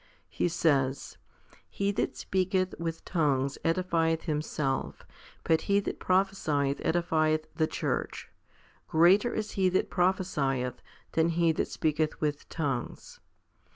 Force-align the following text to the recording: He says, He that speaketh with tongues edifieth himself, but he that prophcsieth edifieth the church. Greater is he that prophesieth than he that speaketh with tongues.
He 0.31 0.47
says, 0.47 1.19
He 1.69 1.91
that 1.91 2.17
speaketh 2.17 2.73
with 2.79 3.05
tongues 3.05 3.59
edifieth 3.63 4.23
himself, 4.23 5.05
but 5.43 5.61
he 5.69 5.79
that 5.79 5.99
prophcsieth 5.99 6.81
edifieth 6.83 7.45
the 7.53 7.67
church. 7.67 8.31
Greater 8.87 9.31
is 9.31 9.51
he 9.51 9.69
that 9.69 9.91
prophesieth 9.91 10.81
than 11.11 11.29
he 11.29 11.51
that 11.51 11.67
speaketh 11.67 12.19
with 12.19 12.49
tongues. 12.49 13.19